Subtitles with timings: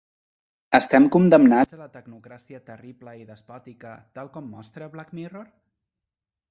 [0.77, 5.51] Estem condemnats a la tecnocràcia terrible i despòtica, tal com mostra 'Black Mirror'?